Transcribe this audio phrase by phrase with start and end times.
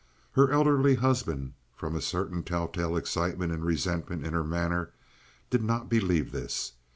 [0.31, 4.93] Her elderly husband, from a certain telltale excitement and resentment in her manner,
[5.51, 6.71] did not believe this.